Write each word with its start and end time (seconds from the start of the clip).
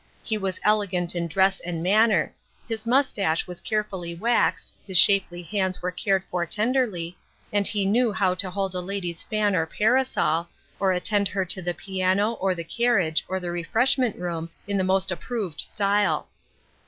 He 0.23 0.35
was 0.35 0.59
elegant 0.63 1.13
in 1.15 1.27
dress 1.27 1.59
and 1.59 1.83
manner; 1.83 2.33
his 2.67 2.87
mustache 2.87 3.45
was 3.45 3.61
carefully 3.61 4.15
waxed, 4.15 4.73
his 4.83 4.97
shapely 4.97 5.43
hands 5.43 5.79
were 5.83 5.91
cared 5.91 6.23
for 6.31 6.43
tenderly, 6.47 7.15
and 7.53 7.67
he 7.67 7.85
knew 7.85 8.11
how 8.11 8.33
to 8.33 8.49
hold 8.49 8.73
a 8.73 8.81
lady's 8.81 9.21
fan 9.21 9.55
or 9.55 9.67
parasol, 9.67 10.49
or 10.79 10.91
attend 10.91 11.27
her 11.27 11.45
to 11.45 11.61
the 11.61 11.75
piano, 11.75 12.31
or 12.41 12.55
the 12.55 12.63
carriage, 12.63 13.23
or 13.27 13.39
the 13.39 13.51
refreshment 13.51 14.15
room 14.15 14.49
in 14.67 14.75
the 14.77 14.83
most 14.83 15.11
approved 15.11 15.61
style. 15.61 16.27